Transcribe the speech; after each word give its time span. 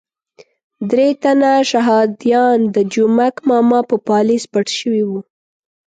درې 0.89 1.07
تنه 1.23 1.51
شهادیان 1.71 2.59
د 2.75 2.77
جومک 2.93 3.35
ماما 3.49 3.79
په 3.89 3.95
پالیز 4.09 4.43
پټ 4.51 4.67
شوي 4.79 5.03
وو. 5.09 5.19